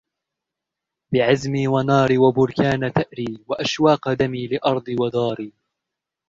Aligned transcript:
بعزمي 1.13 1.67
وناري 1.67 2.17
وبركان 2.17 2.89
ثأري 2.89 3.43
وأشواق 3.47 4.13
دمي 4.13 4.47
لأرضي 4.47 4.95
وداري 4.99 5.53